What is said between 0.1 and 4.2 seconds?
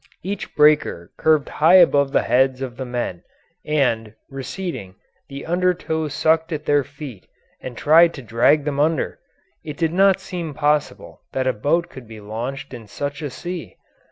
Each breaker curved high above the heads of the men, and,